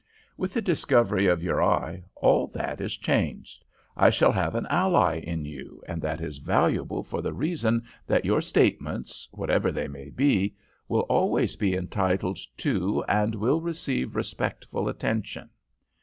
[0.35, 3.63] With the discovery of your eye, all that is changed.
[3.95, 8.25] I shall have an ally in you, and that is valuable for the reason that
[8.25, 10.55] your statements, whatever they may be,
[10.87, 15.51] will always be entitled to and will receive respectful attention.